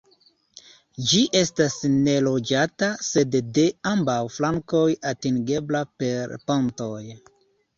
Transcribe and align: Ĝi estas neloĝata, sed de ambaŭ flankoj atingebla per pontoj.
Ĝi 1.09 1.19
estas 1.39 1.75
neloĝata, 1.97 2.89
sed 3.09 3.37
de 3.59 3.67
ambaŭ 3.91 4.17
flankoj 4.39 4.83
atingebla 5.13 5.83
per 6.01 6.35
pontoj. 6.51 6.99